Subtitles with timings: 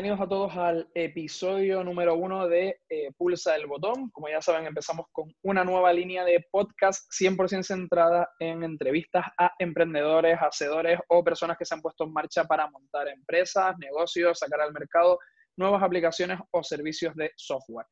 [0.00, 4.08] bienvenidos a todos al episodio número uno de eh, Pulsa el Botón.
[4.12, 9.52] Como ya saben, empezamos con una nueva línea de podcast 100% centrada en entrevistas a
[9.58, 14.62] emprendedores, hacedores o personas que se han puesto en marcha para montar empresas, negocios, sacar
[14.62, 15.18] al mercado
[15.58, 17.86] nuevas aplicaciones o servicios de software.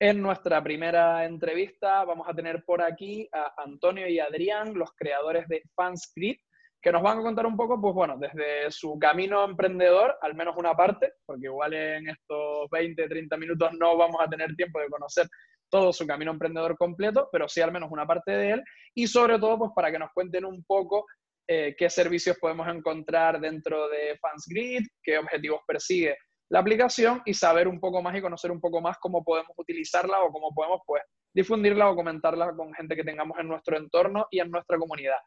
[0.00, 5.46] En nuestra primera entrevista vamos a tener por aquí a Antonio y Adrián, los creadores
[5.46, 6.40] de Fanscript
[6.82, 10.56] que nos van a contar un poco, pues bueno, desde su camino emprendedor, al menos
[10.56, 14.88] una parte, porque igual en estos 20, 30 minutos no vamos a tener tiempo de
[14.88, 15.26] conocer
[15.68, 19.38] todo su camino emprendedor completo, pero sí al menos una parte de él, y sobre
[19.38, 21.06] todo pues para que nos cuenten un poco
[21.46, 26.16] eh, qué servicios podemos encontrar dentro de FansGrid, qué objetivos persigue
[26.50, 30.20] la aplicación y saber un poco más y conocer un poco más cómo podemos utilizarla
[30.22, 31.02] o cómo podemos pues
[31.32, 35.18] difundirla o comentarla con gente que tengamos en nuestro entorno y en nuestra comunidad.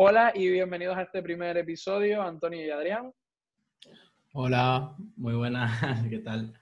[0.00, 3.12] Hola y bienvenidos a este primer episodio, Antonio y Adrián.
[4.32, 5.72] Hola, muy buenas,
[6.08, 6.54] ¿qué tal?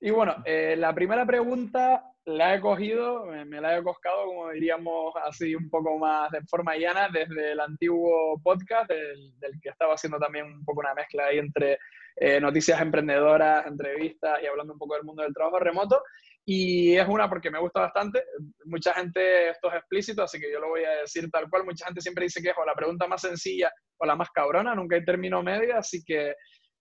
[0.00, 5.14] Y bueno, eh, la primera pregunta la he cogido, me, la he coscado, como diríamos
[5.24, 10.20] así un poco más de forma llana, desde el antiguo podcast, del, que estaba haciendo
[10.20, 11.80] también un poco una mezcla ahí entre
[12.14, 16.00] eh, noticias emprendedoras, entrevistas y hablando un poco del mundo del trabajo remoto.
[16.46, 18.22] Y es una porque me gusta bastante.
[18.66, 21.64] Mucha gente, esto es explícito, así que yo lo voy a decir tal cual.
[21.64, 24.74] Mucha gente siempre dice que es o la pregunta más sencilla o la más cabrona,
[24.74, 25.78] nunca hay término medio.
[25.78, 26.34] Así que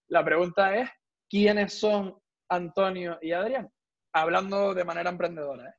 [0.10, 0.90] la pregunta es,
[1.30, 2.16] ¿quiénes son
[2.50, 3.70] Antonio y Adrián?
[4.14, 5.70] Hablando de manera emprendedora.
[5.70, 5.74] ¿eh?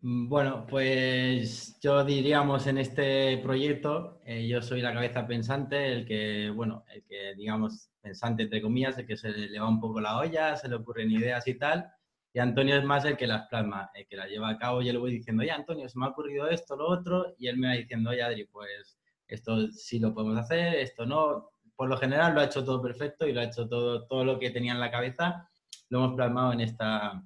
[0.00, 6.06] Mm, bueno, pues yo diríamos en este proyecto, eh, yo soy la cabeza pensante, el
[6.06, 10.00] que, bueno, el que digamos pensante entre comillas, el que se le va un poco
[10.00, 11.92] la olla, se le ocurren ideas y tal.
[12.38, 14.80] Y Antonio es más el que las plasma, el que las lleva a cabo.
[14.80, 17.56] Yo le voy diciendo, oye, Antonio, se me ha ocurrido esto, lo otro, y él
[17.56, 21.50] me va diciendo, oye, Adri, pues esto sí lo podemos hacer, esto no.
[21.74, 24.38] Por lo general lo ha hecho todo perfecto y lo ha hecho todo, todo lo
[24.38, 25.50] que tenía en la cabeza,
[25.88, 27.20] lo hemos plasmado en esta,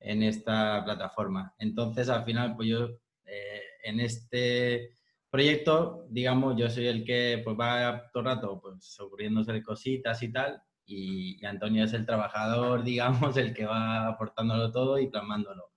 [0.00, 1.54] en esta plataforma.
[1.58, 2.88] Entonces, al final, pues yo
[3.26, 4.94] eh, en este
[5.28, 10.32] proyecto, digamos, yo soy el que pues, va todo el rato pues, ocurriéndose cositas y
[10.32, 15.70] tal, y, Antonio es el trabajador, digamos, el que va aportándolo todo y plasmándolo.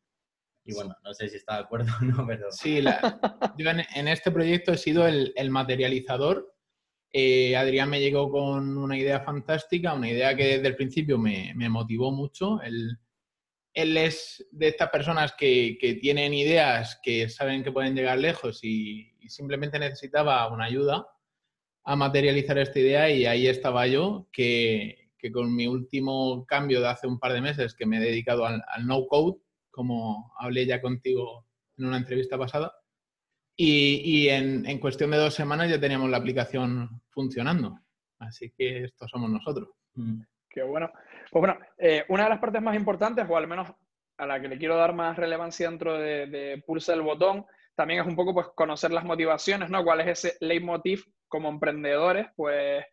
[0.63, 2.51] Y bueno, no sé si está de acuerdo o no, pero...
[2.51, 2.81] Sí,
[3.57, 6.55] yo en, este proyecto he sido el, materializador.
[7.11, 11.53] Eh, Adrián me llegó con una idea fantástica, una idea que desde el principio me,
[11.67, 12.61] motivó mucho.
[12.61, 12.97] Él,
[13.73, 19.13] es de estas personas que, que, tienen ideas, que saben que pueden llegar lejos y,
[19.19, 21.07] y simplemente necesitaba una ayuda
[21.83, 26.87] a materializar esta idea y ahí estaba yo, que, que con mi último cambio de
[26.87, 29.37] hace un par de meses, que me he dedicado al, no code,
[29.69, 31.45] como hablé ya contigo
[31.77, 32.73] en una entrevista pasada,
[33.55, 37.77] y, en, cuestión de dos semanas ya teníamos la aplicación funcionando.
[38.17, 39.69] Así que estos somos nosotros.
[39.93, 40.21] Mm.
[40.49, 40.91] Qué bueno.
[41.29, 43.71] Pues bueno, eh, una de las partes más importantes, o al menos
[44.17, 47.45] a la que le quiero dar más relevancia dentro de, de Pulsa el Botón,
[47.75, 49.83] también es un poco pues conocer las motivaciones, ¿no?
[49.83, 52.27] ¿Cuál es ese leitmotiv como emprendedores?
[52.35, 52.83] Pues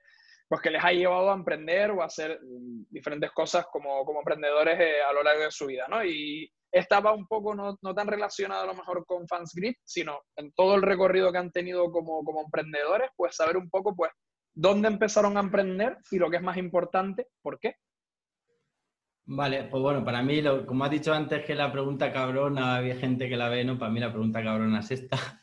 [0.49, 4.21] pues que les ha llevado a emprender o a hacer mm, diferentes cosas como, como
[4.21, 6.05] emprendedores eh, a lo largo de su vida, ¿no?
[6.05, 10.53] Y estaba un poco no, no, tan relacionado a lo mejor con FansGrid, sino en
[10.53, 14.11] todo el recorrido que han tenido como, como emprendedores, pues saber un poco, pues,
[14.55, 17.77] dónde empezaron a emprender y lo que es más importante, ¿por qué?
[19.31, 23.29] Vale, pues bueno, para mí, como has dicho antes que la pregunta cabrona, había gente
[23.29, 23.79] que la ve, ¿no?
[23.79, 25.38] Para mí la pregunta cabrona es esta.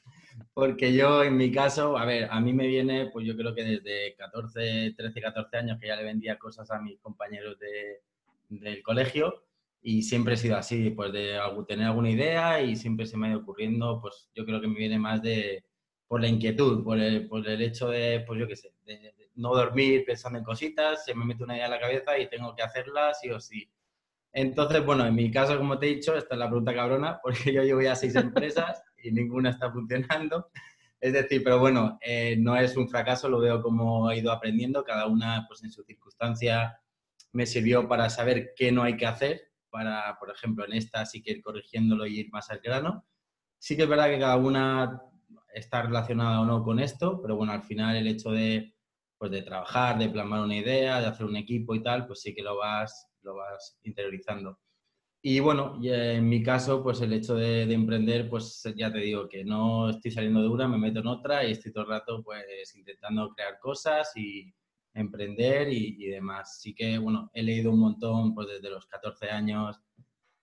[0.56, 3.62] Porque yo, en mi caso, a ver, a mí me viene, pues yo creo que
[3.62, 8.02] desde 14, 13, 14 años que ya le vendía cosas a mis compañeros de,
[8.48, 9.44] del colegio
[9.82, 13.32] y siempre he sido así, pues de tener alguna idea y siempre se me ha
[13.32, 15.66] ido ocurriendo, pues yo creo que me viene más de,
[16.08, 19.53] por la inquietud, por el, por el hecho de, pues yo qué sé, de, no
[19.53, 22.64] dormir pensando en cositas, se me mete una idea en la cabeza y tengo que
[22.64, 23.70] hacerla sí o sí.
[24.32, 27.52] Entonces, bueno, en mi caso, como te he dicho, esta es la pregunta cabrona, porque
[27.52, 30.49] yo llevo ya seis empresas y ninguna está funcionando.
[31.02, 34.84] Es decir, pero bueno, eh, no es un fracaso, lo veo como he ido aprendiendo,
[34.84, 36.79] cada una pues en su circunstancia
[37.31, 41.22] me sirvió para saber qué no hay que hacer, para, por ejemplo, en esta sí
[41.22, 43.05] que ir corrigiéndolo y ir más al grano.
[43.59, 45.02] Sí que es verdad que cada una
[45.53, 48.73] está relacionada o no con esto, pero bueno, al final el hecho de,
[49.17, 52.34] pues, de trabajar, de plasmar una idea, de hacer un equipo y tal, pues sí
[52.34, 54.59] que lo vas, lo vas interiorizando.
[55.28, 59.44] Y bueno, en mi caso, pues el hecho de, emprender, pues ya te digo que
[59.44, 62.76] no estoy saliendo de una, me meto en otra y estoy todo el rato pues
[62.76, 64.54] intentando crear cosas y
[64.94, 66.62] emprender y, demás.
[66.62, 69.82] Sí que, bueno, he leído un montón pues desde los 14 años,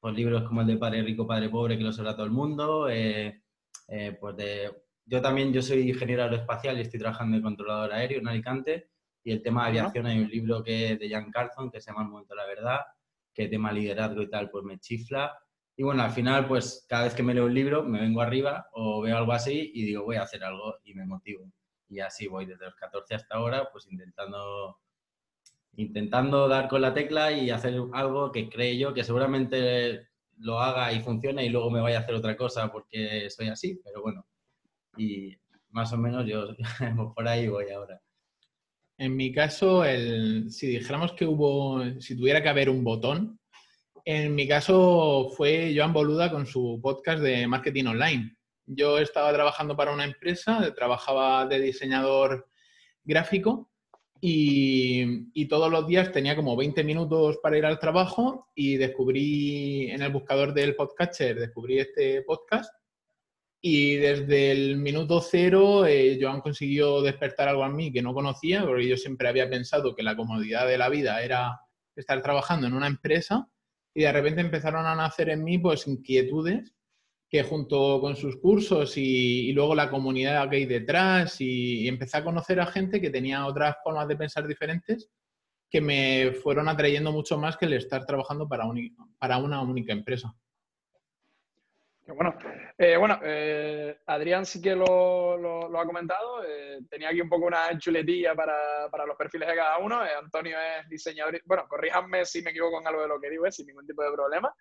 [0.00, 2.88] pues libros como el de Padre Rico, Padre Pobre, que lo sabrá todo el mundo.
[2.88, 3.40] Eh,
[3.86, 4.68] eh, pues de,
[5.06, 8.90] yo también, yo soy ingeniero aeroespacial y estoy trabajando de controlador aéreo en Alicante
[9.22, 12.02] Y el tema de aviación, hay un libro que de Jan Carlson que se llama
[12.02, 12.80] El momento de la verdad,
[13.34, 15.32] que tema liderazgo y tal, pues me chifla.
[15.76, 18.66] Y bueno, al final, pues cada vez que me leo un libro, me vengo arriba
[18.72, 21.50] o veo algo así y digo, voy a hacer algo y me motivo.
[21.88, 24.78] Y así voy desde los 14 hasta ahora, pues intentando,
[25.76, 30.08] intentando dar con la tecla y hacer algo que creo yo que seguramente
[30.38, 33.80] lo haga y funcione y luego me vaya a hacer otra cosa porque soy así,
[33.84, 34.26] pero bueno.
[34.96, 35.36] Y
[35.70, 36.48] más o menos yo
[37.14, 38.00] por ahí voy ahora.
[39.02, 39.82] En mi caso,
[40.48, 43.40] si dijéramos que hubo, si tuviera que haber un botón,
[44.04, 48.36] en mi caso fue Joan Boluda con su podcast de marketing online.
[48.64, 52.48] Yo estaba trabajando para una empresa, trabajaba de diseñador
[53.02, 53.72] gráfico
[54.20, 59.90] y, y, todos los días tenía como 20 minutos para ir al trabajo y descubrí
[59.90, 62.72] en el buscador del podcatcher, descubrí este podcast
[63.64, 68.66] y desde el minuto cero, eh, Joan consiguió despertar algo en mí que no conocía,
[68.66, 71.60] porque yo siempre había pensado que la comodidad de la vida era
[71.94, 73.48] estar trabajando en una empresa,
[73.94, 76.74] y de repente empezaron a nacer en mí pues inquietudes
[77.30, 82.24] que junto con sus cursos y, luego la comunidad que hay detrás y, empecé a
[82.24, 85.08] conocer a gente que tenía otras formas de pensar diferentes
[85.70, 88.66] que me fueron atrayendo mucho más que el estar trabajando para
[89.38, 90.34] una única empresa
[92.06, 92.34] bueno.
[92.78, 96.44] Eh, bueno, eh, Adrián sí que lo, ha comentado.
[96.44, 100.00] Eh, tenía aquí un poco una chuletilla para, los perfiles de cada uno.
[100.00, 101.40] Antonio es diseñador.
[101.44, 104.12] Bueno, corríjanme si me equivoco en algo de lo que digo, sin ningún tipo de
[104.12, 104.52] problema.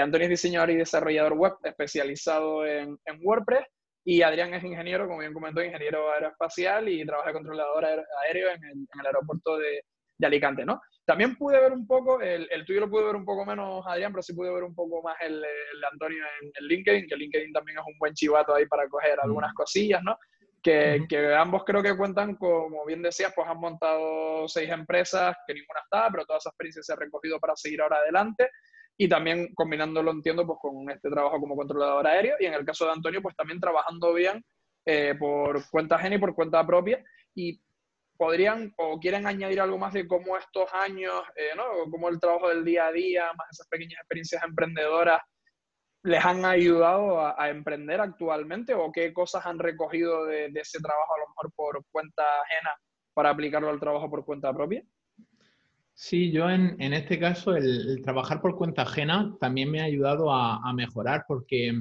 [0.00, 3.66] Antonio es diseñador y desarrollador web especializado en, WordPress.
[4.04, 7.84] Y Adrián es ingeniero, como bien comentó, ingeniero aeroespacial y trabaja controlador
[8.24, 9.82] aéreo en el aeropuerto de,
[10.18, 10.80] de Alicante, ¿no?
[11.06, 14.22] También pude ver un poco, el, tuyo lo pude ver un poco menos, Adrián, pero
[14.22, 17.78] sí pude ver un poco más el, de Antonio en, el LinkedIn, que LinkedIn también
[17.78, 20.18] es un buen chivato ahí para coger algunas cosillas, ¿no?
[20.60, 25.54] Que, que, ambos creo que cuentan, como bien decías, pues han montado seis empresas, que
[25.54, 28.50] ninguna está, pero toda esa experiencia se ha recogido para seguir ahora adelante.
[28.98, 32.34] Y también combinándolo, entiendo, pues con este trabajo como controlador aéreo.
[32.40, 34.44] Y en el caso de Antonio, pues también trabajando bien
[34.84, 37.04] eh, por cuenta ajena y por cuenta propia.
[37.32, 37.60] Y
[38.16, 41.90] podrían o quieren añadir algo más de cómo estos años, eh, ¿no?
[41.90, 45.20] Cómo el trabajo del día a día, más esas pequeñas experiencias emprendedoras,
[46.02, 51.18] les han ayudado a, emprender actualmente o qué cosas han recogido de, ese trabajo a
[51.18, 52.70] lo mejor por cuenta ajena
[53.12, 54.84] para aplicarlo al trabajo por cuenta propia?
[55.94, 60.60] Sí, yo en, este caso el, trabajar por cuenta ajena también me ha ayudado a,
[60.62, 61.72] a mejorar porque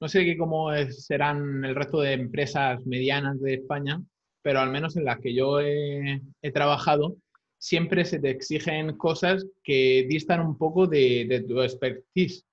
[0.00, 4.02] no sé cómo serán el resto de empresas medianas de España,
[4.44, 6.20] pero al menos en las que yo he,
[6.52, 7.16] trabajado,
[7.56, 12.44] siempre se te exigen cosas que distan un poco de, tu expertise.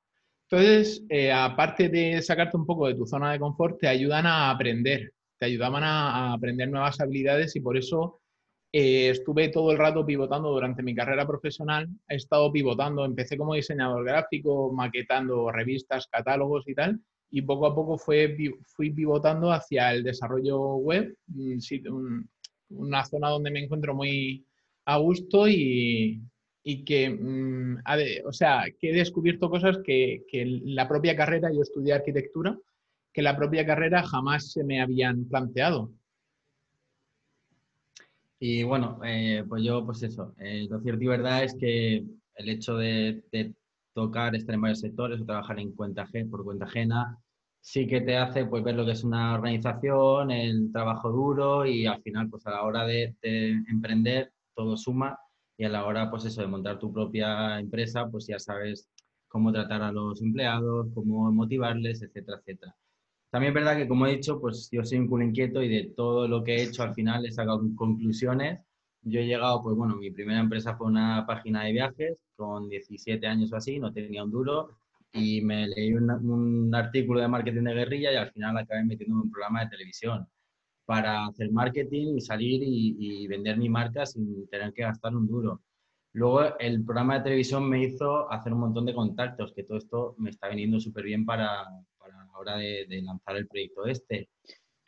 [0.49, 4.51] Entonces, eh, aparte de sacarte un poco de tu zona de confort, te ayudan a
[4.51, 8.21] aprender, te ayudaban a, aprender nuevas habilidades y por eso
[8.71, 11.89] eh, estuve todo el rato pivotando durante mi carrera profesional.
[12.07, 17.73] He estado pivotando, empecé como diseñador gráfico, maquetando revistas, catálogos y tal, y poco a
[17.73, 18.35] poco fue,
[18.65, 21.17] fui pivotando hacia el desarrollo web,
[22.69, 24.45] una zona donde me encuentro muy
[24.85, 26.21] a gusto y,
[26.63, 27.77] y que, mm,
[28.25, 32.57] o sea, que he descubierto cosas que, que la propia carrera, yo estudié arquitectura,
[33.13, 35.91] que la propia carrera jamás se me habían planteado.
[38.39, 42.03] Y bueno, eh, pues yo, pues eso, eh, lo cierto y verdad es que
[42.35, 43.53] el hecho de, de
[43.93, 47.17] tocar, estar en varios sectores o trabajar en cuenta por cuenta ajena,
[47.61, 51.85] sí que te hace pues, ver lo que es una organización, el trabajo duro y
[51.85, 53.15] al final, pues a la hora de,
[53.69, 55.17] emprender, todo suma
[55.57, 58.89] y a la hora, pues eso, de montar tu propia empresa, pues ya sabes
[59.27, 62.75] cómo tratar a los empleados, cómo motivarles, etcétera, etcétera.
[63.29, 65.93] También es verdad que, como he dicho, pues yo soy un culo inquieto y de
[65.95, 68.59] todo lo que he hecho al final he sacado conclusiones
[69.03, 73.25] yo he llegado, pues bueno, mi primera empresa fue una página de viajes con 17
[73.27, 74.77] años o así, no tenía un duro
[75.13, 79.31] y me leí un, artículo de marketing de guerrilla y al final acabé metiendo un
[79.31, 80.27] programa de televisión
[80.85, 85.61] para hacer marketing y salir y, vender mi marca sin tener que gastar un duro.
[86.13, 90.15] Luego el programa de televisión me hizo hacer un montón de contactos, que todo esto
[90.17, 91.63] me está viniendo súper bien para,
[91.97, 94.29] para la hora de lanzar el proyecto este.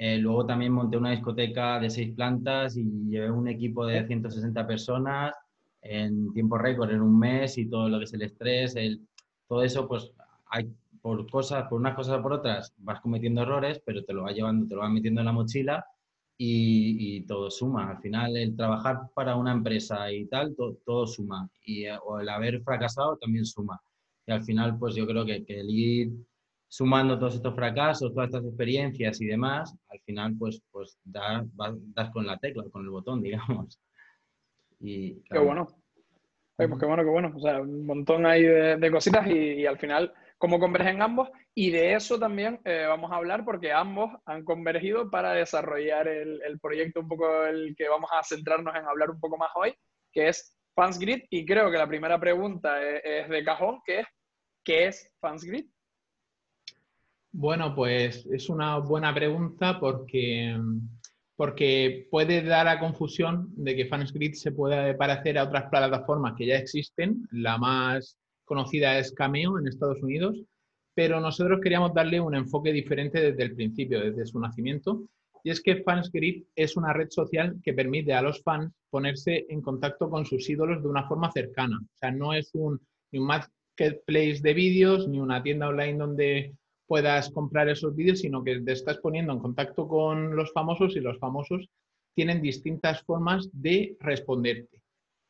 [0.06, 4.68] Eh, luego también monté una discoteca de seis plantas y llevé un equipo de 160
[4.68, 5.34] personas
[5.82, 9.00] en tiempo récord, en un mes y todo lo que es el estrés, el,
[9.48, 10.12] todo eso, pues
[10.48, 10.70] hay
[11.02, 14.36] por cosas, por unas cosas o por otras, vas cometiendo errores, pero te lo vas
[14.36, 15.86] llevando, te lo vas metiendo en la mochila
[16.38, 17.92] y, todo suma.
[17.92, 20.54] Al final, el trabajar para una empresa y tal,
[20.86, 21.50] todo suma.
[21.66, 23.80] Y eh, o el haber fracasado también suma.
[24.28, 26.12] Y al final, pues yo creo que, que el ir
[26.74, 32.10] sumando todos estos fracasos, todas estas experiencias y demás, al final pues, pues das, das
[32.10, 33.80] con la tecla, con el botón, digamos.
[34.80, 35.68] Y, Qué bueno.
[36.58, 37.32] pues qué bueno, qué bueno.
[37.36, 41.30] O sea, un montón ahí de, cositas y, al final cómo convergen ambos.
[41.54, 46.42] Y de eso también eh, vamos a hablar porque ambos han convergido para desarrollar el,
[46.42, 49.76] el, proyecto un poco el que vamos a centrarnos en hablar un poco más hoy,
[50.12, 51.26] que es FansGrid.
[51.30, 54.08] Y creo que la primera pregunta es, es de cajón, que es
[54.64, 55.68] ¿qué es FansGrid?
[57.36, 60.56] Bueno, pues es una buena pregunta porque,
[61.36, 66.46] porque puede dar a confusión de que FansGrid se puede parecer a otras plataformas que
[66.46, 67.28] ya existen.
[67.32, 70.44] La más conocida es Cameo en Estados Unidos,
[70.94, 75.02] pero nosotros queríamos darle un enfoque diferente desde el principio, desde su nacimiento.
[75.44, 79.64] Y es que FansGrid es una red social que permite a los fans ponerse en
[79.64, 81.80] contacto con sus ídolos de una forma cercana.
[81.82, 82.80] O sea, no es un,
[83.12, 86.54] un marketplace de vídeos ni una tienda online donde
[86.88, 91.00] puedas comprar esos vídeos, sino que te estás poniendo en contacto con los famosos y
[91.00, 91.70] los famosos
[92.14, 94.82] tienen distintas formas de responderte.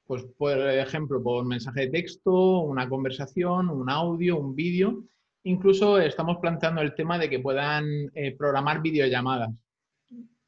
[0.06, 5.04] Pues, por ejemplo, por mensaje de texto, una conversación, un audio, un vídeo.
[5.44, 9.52] Incluso estamos planteando el tema de que puedan eh, programar videollamadas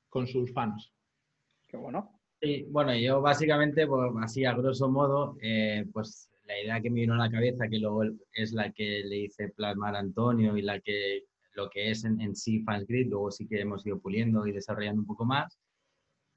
[0.09, 0.91] con sus fans.
[1.67, 2.19] Qué bueno.
[2.41, 7.01] Sí, bueno, yo básicamente, pues, así a grosso modo, eh, pues la idea que me
[7.01, 10.61] vino a la cabeza, que luego es la que le hice plasmar a Antonio y
[10.61, 11.23] la que
[11.53, 15.07] lo que es en, sí FansGrid, luego sí que hemos ido puliendo y desarrollando un
[15.07, 15.57] poco más,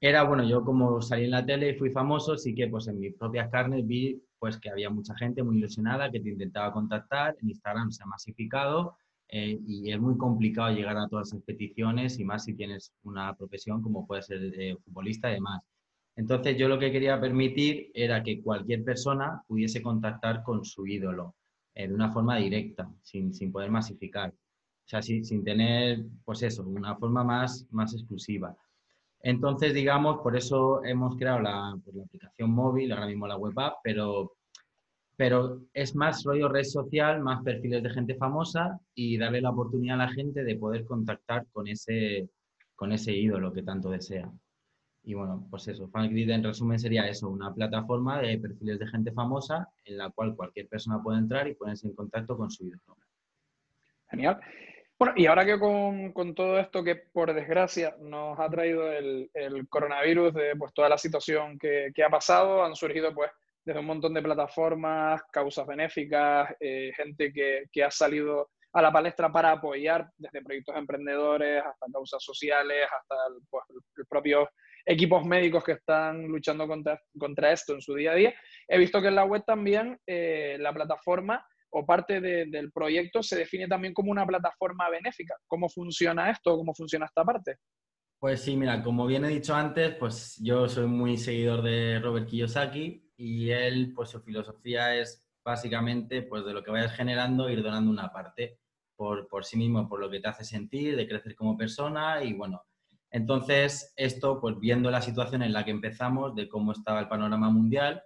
[0.01, 2.99] era, bueno, yo como salí en la tele y fui famoso, sí que pues en
[2.99, 7.35] mis propias carnes vi pues que había mucha gente muy ilusionada que te intentaba contactar,
[7.41, 8.95] en Instagram se ha masificado
[9.27, 13.35] eh, y es muy complicado llegar a todas esas peticiones y más si tienes una
[13.35, 15.61] profesión como puede ser de futbolista y demás.
[16.19, 21.35] Entonces yo lo que quería permitir era que cualquier persona pudiese contactar con su ídolo
[21.73, 24.29] eh, de una forma directa, sin, sin, poder masificar.
[24.31, 28.53] O sea, sin, sin tener, pues eso, una forma más, más exclusiva.
[29.21, 33.57] Entonces, digamos, por eso hemos creado la, pues, la, aplicación móvil, ahora mismo la web
[33.57, 34.33] app, pero,
[35.15, 40.01] pero es más rollo red social, más perfiles de gente famosa y darle la oportunidad
[40.01, 42.29] a la gente de poder contactar con ese,
[42.75, 44.29] con ese ídolo que tanto desea.
[45.09, 49.11] Y bueno, pues eso, FanGrid en resumen sería eso, una plataforma de perfiles de gente
[49.11, 52.95] famosa en la cual cualquier persona puede entrar y ponerse en contacto con su ídolo.
[54.11, 54.39] Genial.
[54.99, 59.31] Bueno, y ahora que con, con, todo esto que por desgracia nos ha traído el,
[59.33, 63.31] el coronavirus, de pues toda la situación que, que, ha pasado, han surgido pues
[63.65, 68.91] desde un montón de plataformas, causas benéficas, eh, gente que, que, ha salido a la
[68.91, 73.15] palestra para apoyar desde proyectos emprendedores hasta causas sociales, hasta
[73.49, 73.63] pues,
[73.97, 74.47] el propio
[74.85, 78.33] equipos médicos que están luchando contra, contra esto en su día a día.
[78.67, 83.21] He visto que en la web también eh, la plataforma o parte de, del proyecto
[83.21, 85.35] se define también como una plataforma benéfica.
[85.47, 86.57] ¿Cómo funciona esto?
[86.57, 87.57] ¿Cómo funciona esta parte?
[88.19, 92.27] Pues sí, mira, como bien he dicho antes, pues yo soy muy seguidor de Robert
[92.27, 97.63] Kiyosaki y él, pues su filosofía es básicamente, pues de lo que vayas generando, ir
[97.63, 98.59] donando una parte
[98.97, 102.33] por, por sí mismo, por lo que te hace sentir, de crecer como persona y
[102.33, 102.61] bueno,
[103.11, 107.49] entonces, esto, pues viendo la situación en la que empezamos, de cómo estaba el panorama
[107.49, 108.03] mundial,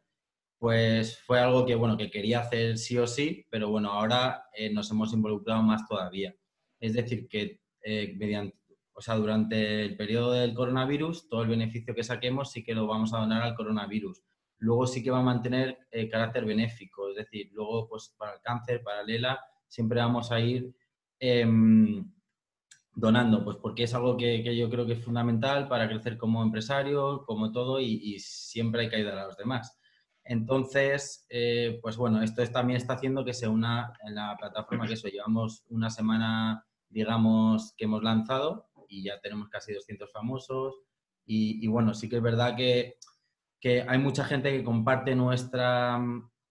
[0.57, 4.71] pues fue algo que, bueno, que quería hacer sí o sí, pero bueno, ahora eh,
[4.71, 6.33] nos hemos involucrado más todavía.
[6.79, 8.57] Es decir, que eh, mediante,
[8.93, 12.87] o sea, durante el periodo del coronavirus, todo el beneficio que saquemos sí que lo
[12.87, 14.23] vamos a donar al coronavirus.
[14.59, 18.41] Luego sí que va a mantener eh, carácter benéfico, es decir, luego pues para el
[18.41, 20.73] cáncer, para Lela, siempre vamos a ir
[21.19, 22.09] em,
[22.95, 27.23] donando, pues porque es algo que, yo creo que es fundamental para crecer como empresario,
[27.25, 29.79] como todo, y, siempre hay que ayudar a los demás.
[30.23, 34.93] Entonces, eh, pues bueno, esto también está haciendo que se una en la plataforma que
[34.93, 40.75] eso, llevamos una semana, digamos, que hemos lanzado y ya tenemos casi 200 famosos.
[41.25, 42.97] Y, bueno, sí que es verdad que,
[43.59, 45.99] que, hay mucha gente que comparte nuestra,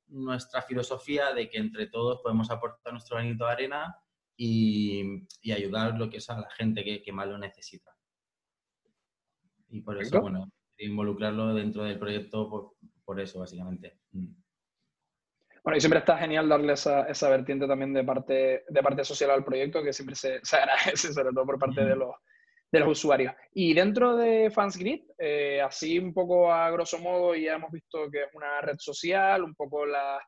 [0.08, 3.96] nuestra filosofía de que entre todos podemos aportar nuestro granito de arena
[4.36, 7.94] y, ayudar lo que es a la gente que, más lo necesita.
[9.70, 13.98] Y por eso, bueno, involucrarlo dentro del proyecto por, eso, básicamente.
[14.12, 14.34] Mm.
[15.64, 19.30] Bueno, y siempre está genial darle esa, esa, vertiente también de parte, de parte social
[19.30, 22.14] al proyecto, que siempre se, se agradece, sobre todo por parte de, los,
[22.70, 23.32] de los usuarios.
[23.54, 28.24] Y dentro de FansGrid, eh, así un poco a grosso modo, ya hemos visto que
[28.24, 30.18] es una red social, un poco la,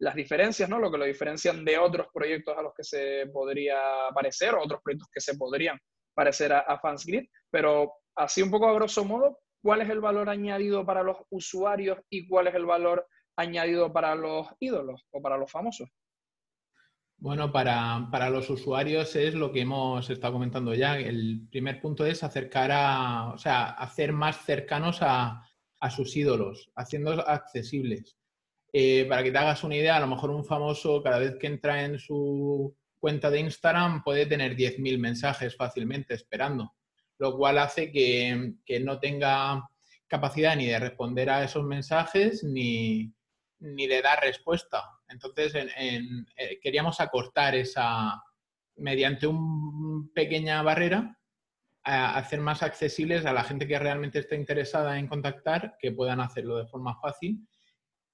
[0.00, 0.78] las diferencias, ¿no?
[0.78, 3.78] Lo que lo diferencian de otros proyectos a los que se podría
[4.14, 5.78] parecer, o otros proyectos que se podrían
[6.14, 10.84] parecer a, FansGrid, pero así un poco a grosso modo, ¿cuál es el valor añadido
[10.84, 15.50] para los usuarios y cuál es el valor añadido para los ídolos o para los
[15.50, 15.88] famosos?
[17.18, 20.98] Bueno, para, para, los usuarios es lo que hemos estado comentando ya.
[20.98, 25.46] El primer punto es acercar a, o sea, hacer más cercanos a,
[25.80, 28.19] a sus ídolos, haciendo accesibles.
[28.72, 31.48] Eh, para que te hagas una idea, a lo mejor un famoso cada vez que
[31.48, 36.74] entra en su cuenta de Instagram puede tener 10.000 mensajes fácilmente esperando,
[37.18, 39.68] lo cual hace que, no tenga
[40.06, 43.12] capacidad ni de responder a esos mensajes ni,
[43.58, 44.84] de dar respuesta.
[45.08, 48.22] Entonces, eh, queríamos acortar esa,
[48.76, 51.16] mediante una pequeña barrera,
[51.82, 56.20] a hacer más accesibles a la gente que realmente está interesada en contactar, que puedan
[56.20, 57.40] hacerlo de forma fácil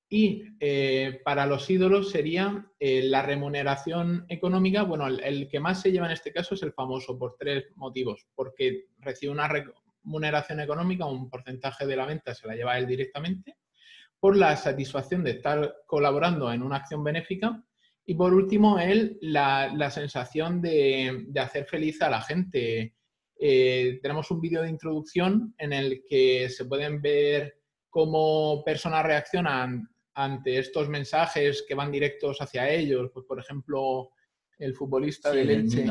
[0.08, 4.84] y eh, para los ídolos sería eh, la remuneración económica.
[4.84, 8.26] Bueno, el, que más se lleva en este caso es el famoso por tres motivos.
[8.34, 13.56] Porque recibe una remuneración económica, un porcentaje de la venta se la lleva él directamente.
[14.20, 17.62] Por la satisfacción de estar colaborando en una acción benéfica.
[18.04, 22.94] Y por último, él la, sensación de, hacer feliz a la gente.
[23.38, 27.58] Eh, tenemos un vídeo de introducción en el que se pueden ver
[27.90, 34.10] cómo personas reaccionan ante estos mensajes que van directos hacia ellos, pues por ejemplo
[34.58, 35.86] el futbolista del Elche,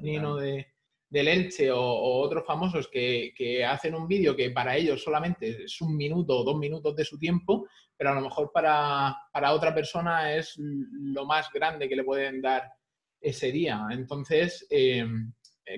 [0.00, 0.66] Nino, de,
[1.08, 1.80] del Elche o,
[2.20, 6.58] otros famosos que, hacen un vídeo que para ellos solamente es un minuto o dos
[6.58, 9.14] minutos de su tiempo, pero a lo mejor para,
[9.52, 12.64] otra persona es lo más grande que le pueden dar
[13.20, 13.86] ese día.
[13.92, 15.06] Entonces, eh,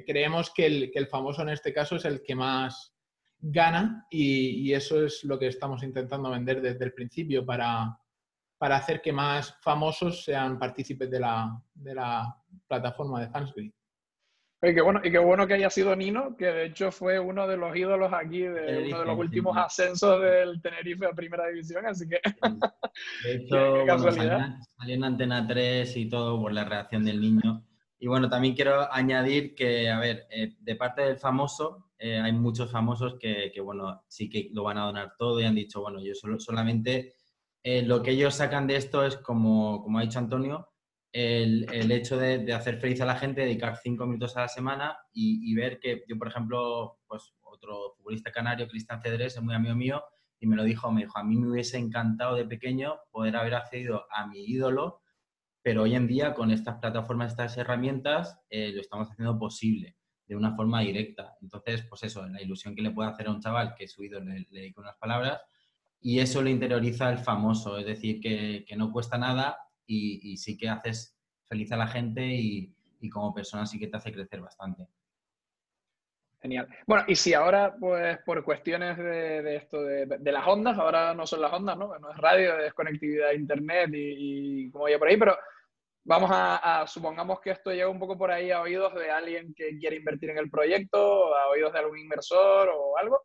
[0.06, 2.94] creemos que el, que el famoso en este caso es el que más
[3.40, 7.98] gana y, eso es lo que estamos intentando vender desde el principio para,
[8.58, 12.36] para hacer que más famosos sean partícipes de la, de la
[12.68, 13.72] plataforma de Fansgrid.
[14.62, 17.48] Y qué, bueno, y qué bueno que haya sido Nino, que de hecho fue uno
[17.48, 21.86] de los ídolos aquí de uno de los últimos ascensos del Tenerife a Primera División,
[21.86, 22.20] así que...
[23.24, 24.38] De hecho, salió,
[24.86, 27.64] en Antena 3 y todo por la reacción del niño.
[27.98, 32.32] Y bueno, también quiero añadir que, a ver, eh, de parte del famoso, eh, hay
[32.32, 36.00] muchos famosos que, bueno, sí que lo van a donar todo y han dicho, bueno,
[36.02, 37.12] yo solo, solamente
[37.62, 40.70] eh, lo que ellos sacan de esto es, como, como ha dicho Antonio,
[41.12, 44.96] el, el hecho de, hacer feliz a la gente, dedicar cinco minutos a la semana
[45.12, 49.74] y, ver que yo, por ejemplo, pues otro futbolista canario, Cristian Cedrés, es muy amigo
[49.74, 50.02] mío
[50.38, 53.56] y me lo dijo, me dijo, a mí me hubiese encantado de pequeño poder haber
[53.56, 55.02] accedido a mi ídolo,
[55.62, 59.99] pero hoy en día con estas plataformas, estas herramientas, eh, lo estamos haciendo posible
[60.30, 61.36] de una forma directa.
[61.42, 64.26] Entonces, pues eso, la ilusión que le puede hacer a un chaval que su ídolo
[64.26, 65.40] le, le dedica unas palabras
[66.00, 70.68] y eso lo interioriza el famoso, es decir, que, no cuesta nada y, sí que
[70.68, 72.72] haces feliz a la gente y,
[73.12, 74.86] como persona sí que te hace crecer bastante.
[76.40, 76.68] Genial.
[76.86, 81.40] Bueno, y si ahora, pues por cuestiones de, esto, de, las ondas, ahora no son
[81.40, 81.98] las ondas, ¿no?
[81.98, 85.36] No es radio, es conectividad a internet y, y como ya por ahí, pero
[86.04, 89.76] vamos a, supongamos que esto llega un poco por ahí a oídos de alguien que
[89.78, 93.20] quiere invertir en el proyecto, a oídos de algún inversor o algo.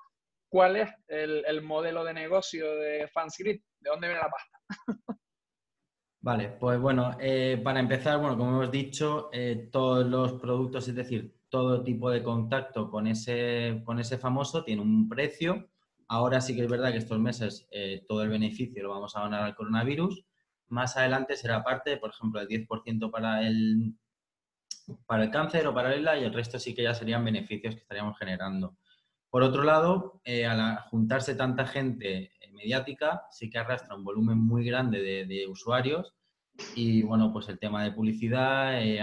[0.49, 3.65] ¿Cuál es el, modelo de negocio de Fanscript?
[3.79, 4.59] ¿De dónde viene la pasta?
[6.21, 10.95] Vale, pues bueno, eh, para empezar, bueno, como hemos dicho, eh, todos los productos, es
[10.95, 15.69] decir, todo tipo de contacto con ese, con ese famoso tiene un precio.
[16.07, 19.21] Ahora sí que es verdad que estos meses eh, todo el beneficio lo vamos a
[19.21, 20.25] ganar al coronavirus
[20.67, 23.95] más adelante será parte, por ejemplo, el 10% para el,
[25.06, 27.75] para el cáncer o para el ELA y el resto sí que ya serían beneficios
[27.75, 28.78] que estaríamos generando.
[29.30, 34.65] Por otro lado, eh, al juntarse tanta gente mediática, sí que arrastra un volumen muy
[34.65, 36.13] grande de, usuarios
[36.73, 38.99] y bueno, pues el tema de publicidad, eh,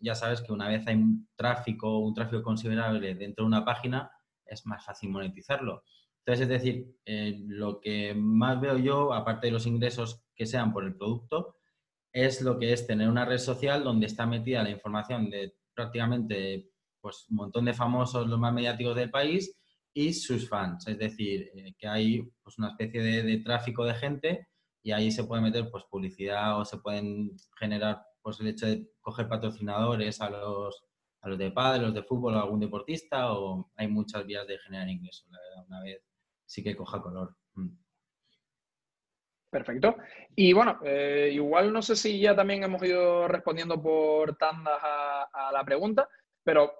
[0.00, 4.10] ya sabes que una vez hay un tráfico, un tráfico considerable dentro de una página,
[4.44, 5.84] es más fácil monetizarlo.
[6.24, 6.96] Entonces, es decir,
[7.48, 11.56] lo que más veo yo, aparte de los ingresos que sean por el producto,
[12.12, 16.70] es lo que es tener una red social donde está metida la información de prácticamente
[17.00, 19.56] pues, un montón de famosos, los más mediáticos del país,
[19.94, 20.86] y sus fans.
[20.86, 24.48] Es decir, eh, que hay pues, una especie de, tráfico de gente
[24.82, 28.90] y ahí se puede meter pues, publicidad o se pueden generar pues, el hecho de
[29.00, 30.84] coger patrocinadores a los,
[31.20, 34.58] a los de padre, los de fútbol o algún deportista, o hay muchas vías de
[34.58, 36.02] generar ingresos, la verdad, una vez
[36.52, 37.34] sí que coja color.
[37.54, 37.70] Mm.
[39.50, 39.96] Perfecto.
[40.36, 45.50] Y bueno, eh, igual no sé si ya también hemos ido respondiendo por tandas a,
[45.52, 46.08] la pregunta,
[46.42, 46.72] pero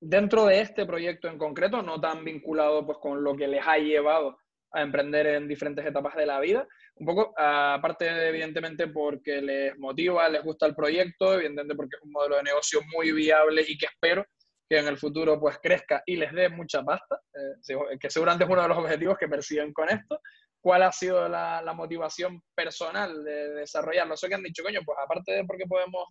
[0.00, 3.78] dentro de este proyecto en concreto, no tan vinculado pues con lo que les ha
[3.78, 4.38] llevado
[4.72, 10.28] a emprender en diferentes etapas de la vida, un poco, aparte evidentemente porque les motiva,
[10.28, 13.86] les gusta el proyecto, evidentemente porque es un modelo de negocio muy viable y que
[13.86, 14.26] espero
[14.68, 18.50] que en el futuro pues crezca y les dé mucha pasta, eh, que seguramente es
[18.50, 20.20] uno de los objetivos que persiguen con esto,
[20.60, 24.14] cuál ha sido la, motivación personal de, desarrollarlo.
[24.14, 26.04] Eso que han dicho, coño, pues aparte de porque podemos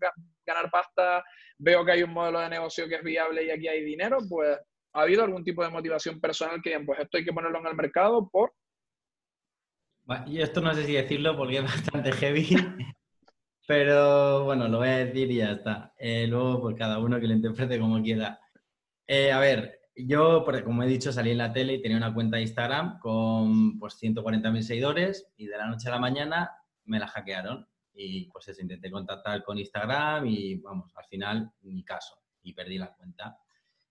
[0.46, 1.24] ganar pasta,
[1.60, 4.58] veo que hay un modelo de negocio que es viable y aquí hay dinero, pues
[4.94, 7.68] ha habido algún tipo de motivación personal que, bien, pues esto hay que ponerlo en
[7.68, 8.54] el mercado por...
[10.26, 12.48] Y esto no sé si decirlo porque es bastante heavy,
[13.68, 15.94] pero bueno, lo voy a decir y ya está.
[15.98, 18.40] Eh, luego, pues cada uno que lo interprete como quiera.
[19.08, 22.38] Eh, a ver, yo, como he dicho, salí en la tele y tenía una cuenta
[22.38, 26.52] de Instagram con pues 140.000 seguidores y de la noche a la mañana
[26.86, 27.68] me la hackearon.
[27.94, 32.78] Y pues eso, intenté contactar con Instagram y vamos, al final ni caso y perdí
[32.78, 33.38] la cuenta.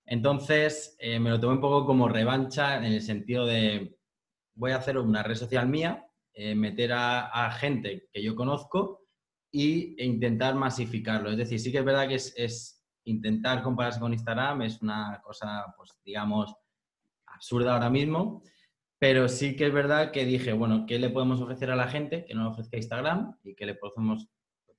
[0.05, 3.99] Entonces eh, me lo tomé un poco como revancha en el sentido de
[4.55, 9.07] voy a hacer una red social mía, eh, meter a, gente que yo conozco
[9.51, 11.31] y, e intentar masificarlo.
[11.31, 12.76] Es decir, sí que es verdad que es,
[13.07, 16.55] intentar compararse con Instagram, es una cosa, pues digamos,
[17.27, 18.43] absurda ahora mismo,
[18.99, 22.25] pero sí que es verdad que dije, bueno, ¿qué le podemos ofrecer a la gente
[22.25, 23.39] que no le ofrezca Instagram?
[23.45, 24.29] Y que le podemos,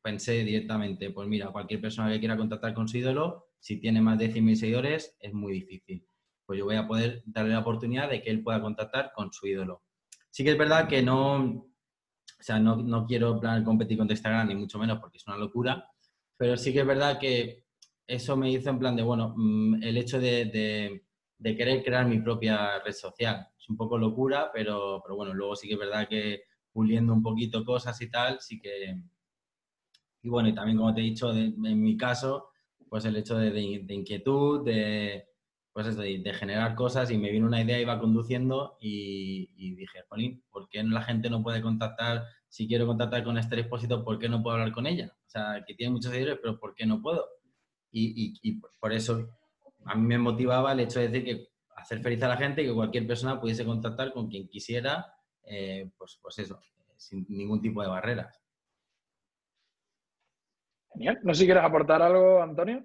[0.02, 4.18] pensé directamente, pues mira, cualquier persona que quiera contactar con su ídolo, si tiene más
[4.18, 6.06] de 100.000 seguidores, es muy difícil.
[6.46, 9.48] Pues yo voy a poder darle la oportunidad de que él pueda contactar con su
[9.48, 9.84] ídolo.
[10.32, 14.48] Sí que es verdad que no, o sea, no, no quiero plan, competir con Instagram,
[14.48, 15.90] ni mucho menos, porque es una locura,
[16.38, 17.67] pero sí que es verdad que
[18.08, 21.02] eso me hizo en plan de, bueno, mm, el hecho de
[21.40, 23.48] de querer crear mi propia red social.
[23.58, 27.24] Es un poco locura, pero, pero bueno, luego sí que es verdad que puliendo un
[27.24, 28.96] poquito cosas y tal, sí que...
[30.22, 32.50] Y bueno, y también como te he dicho, en mi caso,
[32.90, 35.28] pues el hecho de, inquietud, de,
[35.72, 40.44] pues eso, de, generar cosas y me vino una idea, iba conduciendo y, dije, Jolín,
[40.50, 42.24] ¿por qué la gente no puede contactar?
[42.50, 45.14] Si quiero contactar con este expósito, ¿por qué no puedo hablar con ella?
[45.28, 47.26] O sea, que tiene muchos seguidores, pero ¿por qué no puedo?
[47.92, 49.28] Y, y, y por eso
[49.86, 52.66] a mí me motivaba el hecho de decir que hacer feliz a la gente y
[52.68, 56.60] que cualquier persona pudiese contactar con quien quisiera, eh, pues, pues eso,
[56.98, 58.40] sin ningún tipo de barreras.
[60.92, 61.20] Genial.
[61.24, 62.84] No sé si quieres aportar algo, Antonio.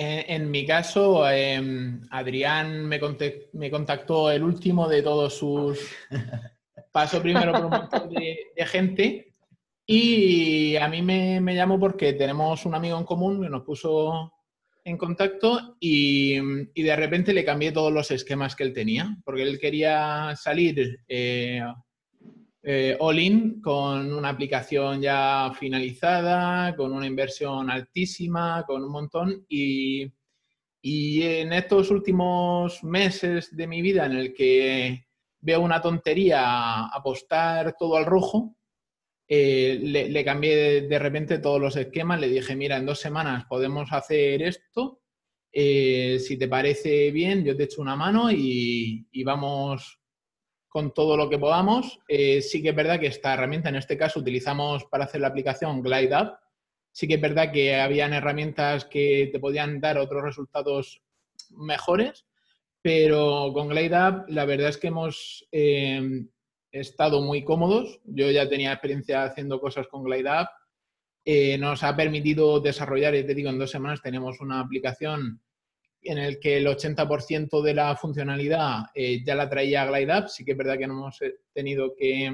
[0.00, 5.90] En, mi caso, em, Adrián me, contactó el último de todos sus...
[6.92, 9.34] Paso primero por un montón de, gente
[9.86, 14.32] y a mí me, me, llamó porque tenemos un amigo en común que nos puso
[14.84, 19.58] en contacto y, de repente le cambié todos los esquemas que él tenía, porque él
[19.58, 21.62] quería salir eh,
[22.62, 29.46] eh, all-in con una aplicación ya finalizada, con una inversión altísima, con un montón.
[29.48, 30.12] Y,
[30.82, 35.06] y en estos últimos meses de mi vida en el que
[35.40, 38.57] veo una tontería apostar todo al rojo,
[39.30, 43.92] eh, le, cambié de, repente todos los esquemas, le dije, mira, en dos semanas podemos
[43.92, 45.02] hacer esto,
[45.52, 50.00] eh, si te parece bien, yo te echo una mano y, vamos
[50.66, 52.00] con todo lo que podamos.
[52.08, 55.28] Eh, sí que es verdad que esta herramienta, en este caso, utilizamos para hacer la
[55.28, 56.34] aplicación GlideUp.
[56.92, 61.02] Sí que es verdad que habían herramientas que te podían dar otros resultados
[61.50, 62.26] mejores,
[62.80, 65.46] pero con GlideUp la verdad es que hemos
[66.78, 68.00] estado muy cómodos.
[68.04, 70.48] Yo ya tenía experiencia haciendo cosas con GlideUp.
[71.24, 75.42] Eh, nos ha permitido desarrollar, y te digo, en dos semanas tenemos una aplicación
[76.00, 80.28] en el que el 80% de la funcionalidad eh, ya la traía GlideUp.
[80.28, 82.32] Sí que es verdad que no hemos eh, tenido que,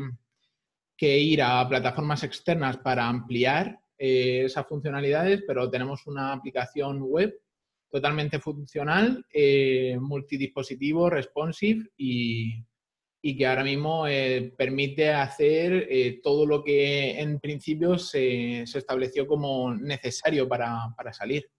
[1.01, 7.39] ir a plataformas externas para ampliar esas funcionalidades, pero tenemos una aplicación web
[7.91, 9.25] totalmente funcional,
[10.01, 12.55] multidispositivo, responsive y,
[13.27, 19.27] y que ahora mismo eh, permite hacer eh, todo lo que en principio se, estableció
[19.27, 21.51] como necesario para, salir.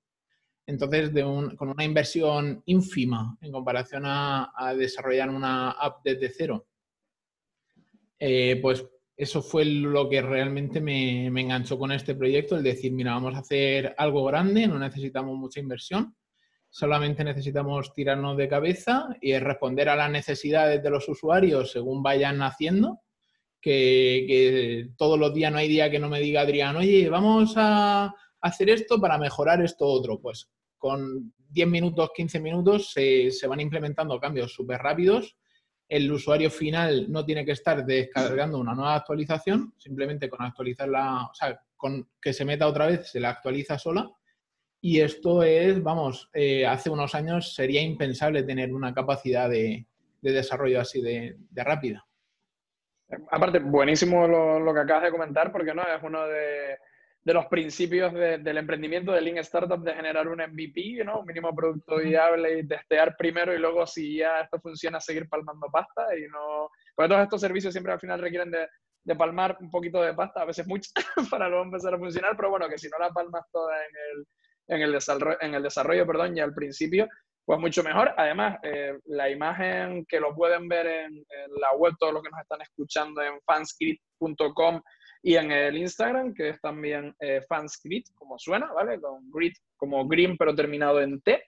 [0.68, 1.10] Entonces,
[1.58, 6.68] con una inversión ínfima en comparación a, desarrollar una app desde cero,
[8.20, 8.86] eh, pues
[9.18, 13.34] eso fue lo que realmente me, me enganchó con este proyecto, el decir, mira, vamos
[13.34, 16.16] a hacer algo grande, no necesitamos mucha inversión
[16.76, 22.42] solamente necesitamos tirarnos de cabeza y responder a las necesidades de los usuarios según vayan
[22.42, 23.00] haciendo.
[23.62, 28.14] Que, todos los días no hay día que no me diga Adrián, oye, vamos a
[28.42, 30.20] hacer esto para mejorar esto otro.
[30.20, 35.38] Pues con 10 minutos, 15 minutos se, van implementando cambios súper rápidos.
[35.88, 41.34] El usuario final no tiene que estar descargando una nueva actualización, simplemente con actualizarla, o
[41.34, 44.12] sea, con que se meta otra vez, se la actualiza sola
[44.88, 49.88] y esto es, vamos, eh, hace unos años sería impensable tener una capacidad de,
[50.22, 52.06] desarrollo así de, rápida.
[53.32, 56.78] Aparte, buenísimo lo, que acabas de comentar, porque no es uno de,
[57.24, 61.22] los principios del emprendimiento de Lean Startup de generar un MVP, ¿no?
[61.22, 65.66] un mínimo producto viable y testear primero y luego si ya esto funciona seguir palmando
[65.72, 66.70] pasta y no...
[66.96, 68.68] Porque todos estos servicios siempre al final requieren de,
[69.04, 70.92] de palmar un poquito de pasta, a veces mucho,
[71.32, 74.28] para luego empezar a funcionar, pero bueno, que si no la palmas toda en el,
[74.68, 77.08] en el, desarrollo, en el desarrollo perdón, y al principio,
[77.46, 78.14] pues mucho mejor.
[78.18, 81.26] Además, eh, la imagen que lo pueden ver en,
[81.62, 84.82] la web, todos los que nos están escuchando en fanscript.com
[85.22, 89.00] y en el Instagram, que es también eh, fanscript, como suena, ¿vale?
[89.00, 91.44] Con grit, como green, pero terminado en T.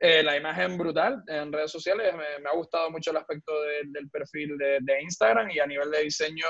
[0.00, 4.56] Eh, la imagen brutal en redes sociales, me, ha gustado mucho el aspecto del perfil
[4.56, 6.46] de, Instagram y a nivel de diseño,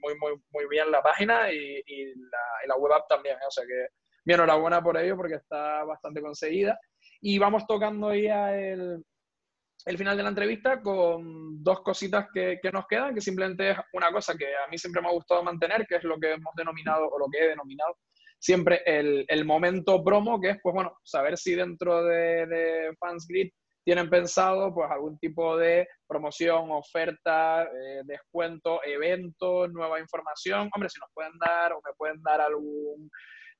[0.00, 3.36] muy, muy, muy bien la página y, la, y la web app también.
[3.46, 3.86] O sea que,
[4.24, 6.78] bien, enhorabuena por ello porque está bastante conseguida.
[7.20, 9.04] Y vamos tocando ya el,
[9.86, 13.76] el final de la entrevista con dos cositas que, que, nos quedan, que simplemente es
[13.92, 16.54] una cosa que a mí siempre me ha gustado mantener, que es lo que hemos
[16.56, 17.96] denominado, o lo que he denominado
[18.42, 23.52] siempre el, el momento promo, que es, pues bueno, saber si dentro de, de FansGrid
[23.84, 30.68] tienen pensado pues algún tipo de promoción, oferta, eh, descuento, evento, nueva información.
[30.74, 33.10] Hombre, si nos pueden dar o me pueden dar algún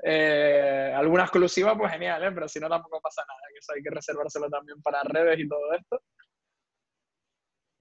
[0.03, 2.33] eh, alguna exclusiva, pues genial, ¿eh?
[2.33, 5.49] pero si no tampoco pasa nada, que eso hay que reservárselo también para redes y
[5.49, 6.01] todo esto.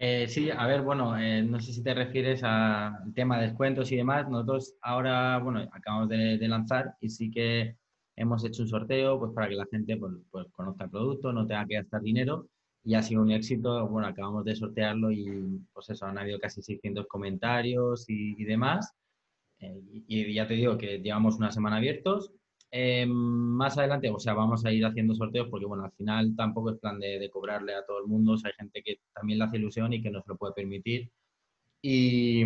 [0.04, 3.92] Eh, sí, a ver, bueno, eh, no sé si te refieres al tema de descuentos
[3.92, 4.28] y demás.
[4.28, 7.78] Nosotros ahora, bueno, acabamos de, lanzar y sí que
[8.16, 11.46] hemos hecho un sorteo pues para que la gente pues, pues, conozca el producto, no
[11.46, 12.48] tenga que gastar dinero
[12.84, 13.88] y ha sido un éxito.
[13.90, 18.92] Bueno, acabamos de sortearlo y pues eso, han habido casi 600 comentarios y demás.
[19.62, 22.32] Eh, y ya te digo que llevamos una semana abiertos.
[22.72, 26.72] Eh, más adelante, o sea, vamos a ir haciendo sorteos porque, bueno, al final tampoco
[26.72, 28.34] es plan de, cobrarle a todo el mundo.
[28.34, 30.54] O sea, hay gente que también le hace ilusión y que no se lo puede
[30.54, 31.12] permitir.
[31.82, 32.44] Y,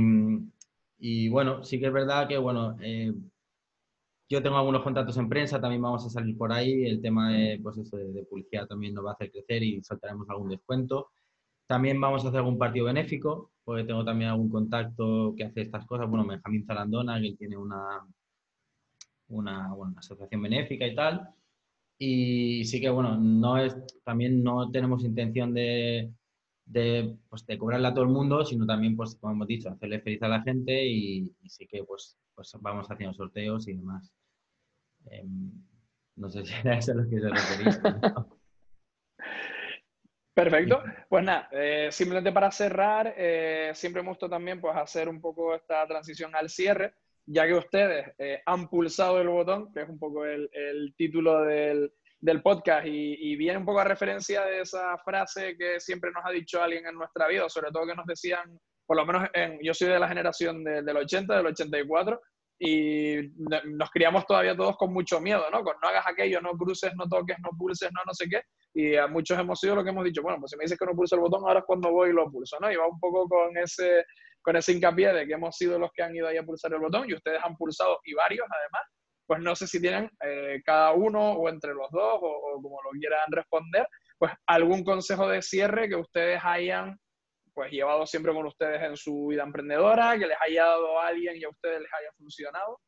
[1.00, 3.14] y bueno, sí que es verdad que, bueno, eh,
[4.30, 6.86] yo tengo algunos contactos en prensa, también vamos a salir por ahí.
[6.86, 9.84] El tema de, pues eso, de, de publicidad también nos va a hacer crecer y
[9.84, 11.10] soltaremos algún descuento.
[11.68, 15.86] También vamos a hacer algún partido benéfico, porque tengo también algún contacto que hace estas
[15.86, 16.08] cosas.
[16.08, 18.06] Bueno, Benjamín Zarandona, que tiene una,
[19.30, 21.28] una, asociación benéfica y tal.
[21.98, 26.12] Y sí que, bueno, no es, también no tenemos intención de,
[26.66, 30.02] de, pues, de cobrarle a todo el mundo, sino también, pues, como hemos dicho, hacerle
[30.02, 34.14] feliz a la gente y, sí que, pues, pues vamos haciendo sorteos y demás.
[35.06, 35.52] Em,
[36.16, 37.80] no sé si era eso lo que se referís.
[40.36, 40.84] Perfecto.
[41.08, 45.56] Pues nada, eh, simplemente para cerrar, eh, siempre me gusta también pues, hacer un poco
[45.56, 46.94] esta transición al cierre,
[47.26, 50.50] ya que ustedes eh, han pulsado el botón, que es un poco el,
[50.98, 51.90] título del,
[52.44, 56.62] podcast, y, viene un poco a referencia de esa frase que siempre nos ha dicho
[56.62, 59.88] alguien en nuestra vida, sobre todo que nos decían, por lo menos en, yo soy
[59.88, 62.22] de la generación del 80, del 84,
[62.60, 65.64] y nos criamos todavía todos con mucho miedo, ¿no?
[65.64, 68.42] Con no hagas aquello, no cruces, no toques, no pulses, no no sé qué.
[68.76, 70.86] Y a muchos hemos sido lo que hemos dicho, bueno, pues si me dices que
[70.86, 72.72] no pulso el botón, ahora es cuando voy y lo pulso, ¿no?
[72.72, 74.04] Y va un poco con ese,
[74.42, 76.82] con ese hincapié de que hemos sido los que han ido ahí a pulsar el
[76.82, 78.82] botón y ustedes han pulsado y varios además.
[79.26, 82.78] Pues no sé si tienen eh, cada uno o entre los dos o, o como
[82.84, 83.88] lo quieran responder,
[84.20, 87.00] pues algún consejo de cierre que ustedes hayan
[87.56, 91.38] pues llevado siempre con ustedes en su vida emprendedora, que les haya dado a alguien
[91.38, 92.82] y a ustedes les haya funcionado?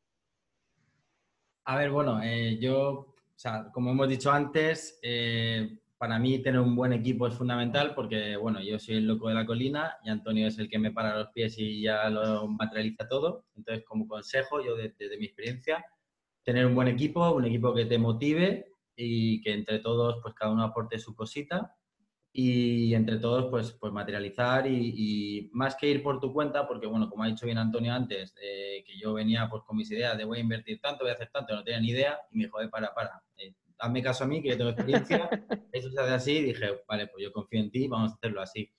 [1.64, 6.58] A ver, bueno, eh, yo, o sea, como hemos dicho antes, eh, para mí tener
[6.58, 10.10] un buen equipo es fundamental porque, bueno, yo soy el loco de la colina y
[10.10, 13.44] Antonio es el que me para los pies y ya lo materializa todo.
[13.56, 15.84] Entonces, como consejo, yo desde mi experiencia,
[16.42, 20.50] tener un buen equipo, un equipo que te motive y que entre todos, pues cada
[20.50, 21.77] uno aporte su cosita
[22.40, 27.10] y entre todos pues, pues materializar y, más que ir por tu cuenta, porque bueno,
[27.10, 30.24] como ha dicho bien Antonio antes, eh, que yo venía pues con mis ideas de
[30.24, 32.62] voy a invertir tanto, voy a hacer tanto, no tenía ni idea y me dijo,
[32.62, 35.28] eh, para, para, eh, hazme caso a mí, que yo tengo experiencia,
[35.72, 38.40] eso se hace así y dije, vale, pues yo confío en ti, vamos a hacerlo
[38.40, 38.70] así.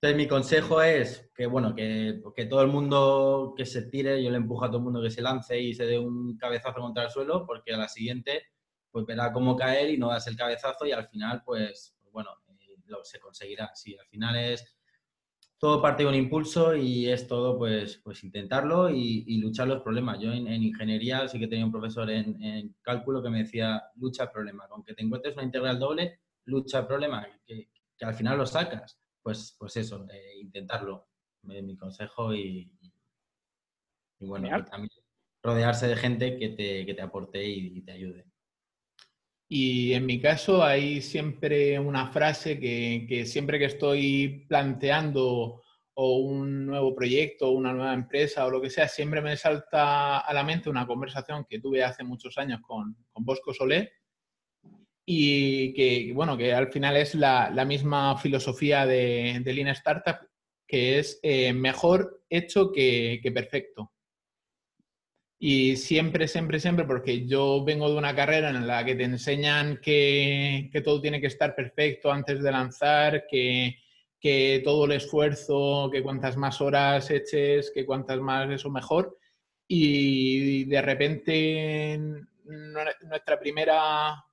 [0.00, 4.30] Entonces mi consejo es que bueno, que, que todo el mundo que se tire, yo
[4.30, 7.04] le empujo a todo el mundo que se lance y se dé un cabezazo contra
[7.04, 8.44] el suelo, porque a la siguiente
[8.90, 12.30] pues verá cómo caer y no das el cabezazo y al final pues bueno,
[12.86, 13.74] lo, se conseguirá.
[13.74, 14.76] Sí, al final es
[15.58, 20.18] todo parte de un impulso y es todo pues, pues intentarlo y, luchar los problemas.
[20.20, 24.30] Yo en, ingeniería sí que tenía un profesor en, cálculo que me decía lucha el
[24.30, 24.66] problema.
[24.70, 27.68] Aunque te encuentres una integral doble, lucha el problema, que,
[28.00, 28.98] al final lo sacas.
[29.22, 31.08] Pues, pues eso, eh, intentarlo.
[31.42, 32.70] mi consejo y,
[34.20, 34.90] bueno, también
[35.42, 38.26] rodearse de gente que te, que te aporte y te ayude.
[39.48, 45.62] Y en mi caso hay siempre una frase que, siempre que estoy planteando
[45.94, 50.34] o un nuevo proyecto, una nueva empresa o lo que sea, siempre me salta a
[50.34, 53.92] la mente una conversación que tuve hace muchos años con, Bosco Solé
[55.06, 60.18] y que, bueno, que al final es la, misma filosofía de, de Lean Startup,
[60.66, 63.92] que es eh, mejor hecho que perfecto.
[65.38, 69.78] Y siempre, siempre, siempre, porque yo vengo de una carrera en la que te enseñan
[69.82, 73.76] que, que todo tiene que estar perfecto antes de lanzar, que,
[74.18, 79.18] que, todo el esfuerzo, que cuantas más horas eches, que cuantas más eso mejor.
[79.68, 82.00] Y de repente
[82.44, 84.24] nuestra primera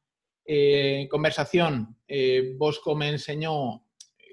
[0.45, 3.85] eh, conversación, eh, Bosco me enseñó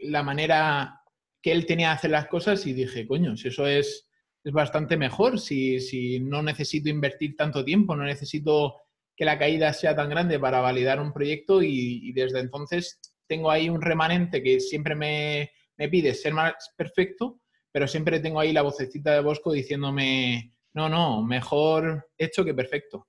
[0.02, 1.02] la manera
[1.42, 4.10] que él tenía de hacer las cosas y dije, coño, si eso es
[4.42, 8.76] es bastante mejor si, si no necesito invertir tanto tiempo, no necesito
[9.16, 13.68] que la caída sea tan grande para validar un proyecto y, desde entonces tengo ahí
[13.68, 18.62] un remanente que siempre me, me, pide ser más perfecto, pero siempre tengo ahí la
[18.62, 23.07] vocecita de Bosco diciéndome, no, no, mejor hecho que perfecto.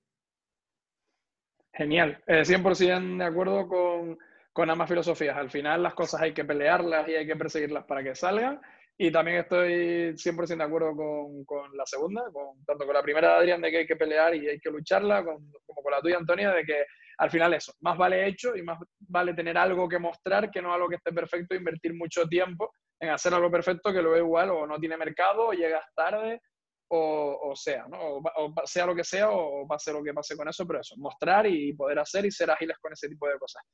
[1.72, 4.18] Genial, 100% de acuerdo con,
[4.52, 5.36] con ambas filosofías.
[5.36, 8.60] Al final las cosas hay que pelearlas y hay que perseguirlas para que salgan
[9.04, 13.30] y también estoy 100% de acuerdo con, con, la segunda, con, tanto con la primera
[13.30, 16.18] de Adrián de que hay que pelear y hay que lucharla, como con la tuya,
[16.18, 16.86] Antonia, de que
[17.18, 20.72] al final eso, más vale hecho y más vale tener algo que mostrar que no
[20.72, 24.68] algo que esté perfecto, invertir mucho tiempo en hacer algo perfecto que luego igual o
[24.68, 26.40] no tiene mercado o llegas tarde
[26.86, 27.98] o, o sea, ¿no?
[27.98, 31.44] O, sea lo que sea o pase lo que pase con eso, pero eso, mostrar
[31.48, 33.64] y poder hacer y ser ágiles con ese tipo de cosas.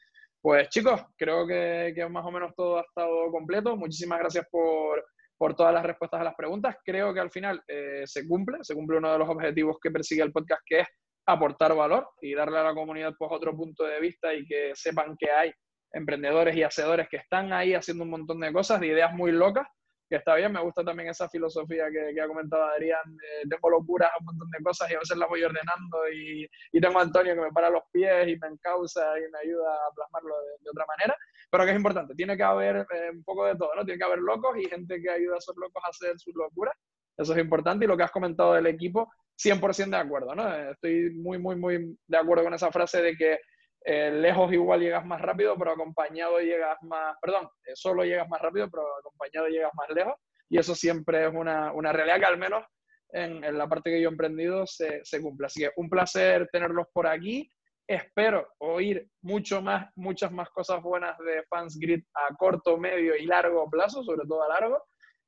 [0.41, 3.77] Pues chicos, creo que más o menos todo ha estado completo.
[3.77, 5.05] Muchísimas gracias por,
[5.39, 6.77] por todas las respuestas a las preguntas.
[6.85, 10.23] Creo que al final eh, se cumple, se cumple uno de los objetivos que persigue
[10.23, 10.89] el podcast, que es
[11.27, 15.17] aportar valor y darle a la comunidad pues otro punto de vista y que sepan
[15.19, 15.53] que hay
[15.93, 19.67] emprendedores y hacedores que están ahí haciendo un montón de cosas, de ideas muy locas,
[20.09, 23.17] que está bien, me gusta también esa filosofía que, ha comentado Adrián,
[23.49, 26.99] tengo locuras, un montón de cosas y a veces las voy ordenando y, y, tengo
[26.99, 30.35] a Antonio que me para los pies y me encausa y me ayuda a plasmarlo
[30.63, 31.17] de, otra manera,
[31.51, 33.85] pero que es importante, tiene que haber eh, un poco de todo, ¿no?
[33.85, 36.75] Tiene que haber locos y gente que ayuda a esos locos a hacer sus locuras,
[37.17, 40.55] eso es importante y lo que has comentado del equipo, 100% de acuerdo, ¿no?
[40.71, 43.39] Estoy muy, muy, muy de acuerdo con esa frase de que
[43.85, 48.41] eh, lejos igual llegas más rápido, pero acompañado llegas más, perdón, eh, solo llegas más
[48.41, 50.15] rápido, pero acompañado llegas más lejos.
[50.49, 52.65] Y eso siempre es una, una realidad que al menos
[53.11, 55.47] en, en, la parte que yo he emprendido se, se, cumple.
[55.47, 57.51] Así que un placer tenerlos por aquí.
[57.89, 63.25] Espero oír mucho más, muchas más cosas buenas de Fans Grid a corto, medio y
[63.25, 64.85] largo plazo, sobre todo a largo.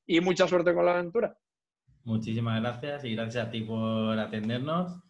[0.06, 1.34] Y mucha suerte con la aventura.
[2.04, 5.02] Muchísimas gracias y gracias a ti por atendernos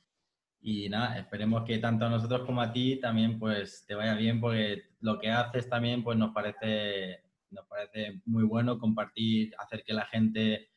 [0.60, 4.40] y nada, esperemos que tanto a nosotros como a ti también pues te vaya bien
[4.40, 9.94] porque lo que haces también pues nos parece, nos parece muy bueno compartir, hacer que
[9.94, 10.68] la gente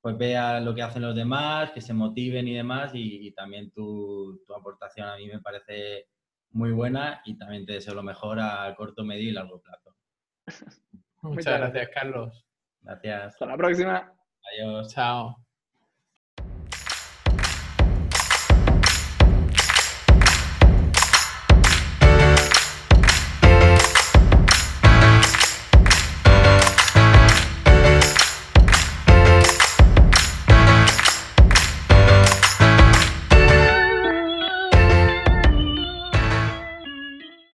[0.00, 4.42] pues vea lo que hacen los demás, que se motiven y demás y, también tu,
[4.46, 6.08] tu, aportación a mí me parece
[6.54, 9.94] muy buena y también te deseo lo mejor a corto, medio y largo plazo.
[11.22, 12.46] Muchas gracias, Carlos.
[12.80, 13.24] Gracias.
[13.34, 14.12] Hasta la próxima.
[14.52, 14.94] Adiós.
[14.94, 15.43] Chao.